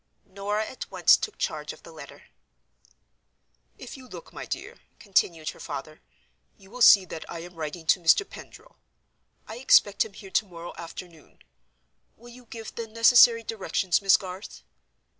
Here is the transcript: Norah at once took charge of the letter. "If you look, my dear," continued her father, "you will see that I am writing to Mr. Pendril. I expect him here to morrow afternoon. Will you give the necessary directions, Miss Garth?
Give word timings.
Norah 0.25 0.65
at 0.65 0.89
once 0.89 1.15
took 1.15 1.37
charge 1.37 1.73
of 1.73 1.83
the 1.83 1.91
letter. 1.91 2.29
"If 3.77 3.95
you 3.97 4.07
look, 4.07 4.33
my 4.33 4.47
dear," 4.47 4.79
continued 4.97 5.49
her 5.51 5.59
father, 5.59 6.01
"you 6.57 6.71
will 6.71 6.81
see 6.81 7.05
that 7.05 7.23
I 7.29 7.41
am 7.41 7.53
writing 7.53 7.85
to 7.85 7.99
Mr. 7.99 8.27
Pendril. 8.27 8.77
I 9.47 9.57
expect 9.57 10.03
him 10.03 10.13
here 10.13 10.31
to 10.31 10.45
morrow 10.47 10.73
afternoon. 10.75 11.43
Will 12.17 12.29
you 12.29 12.45
give 12.47 12.73
the 12.73 12.87
necessary 12.87 13.43
directions, 13.43 14.01
Miss 14.01 14.17
Garth? 14.17 14.63